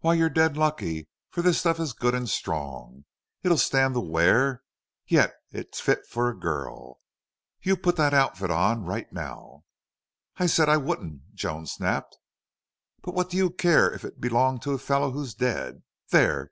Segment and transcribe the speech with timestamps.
[0.00, 1.08] Why, you're dead lucky.
[1.30, 3.06] For this stuff is good and strong.
[3.42, 4.62] It'll stand the wear,
[5.06, 7.00] yet it's fit for a girl....
[7.62, 9.64] You put the outfit on, right now."
[10.36, 12.18] "I said I wouldn't!" Joan snapped.
[13.00, 15.82] "But what do you care if it belonged to a fellow who's dead?...
[16.10, 16.50] There!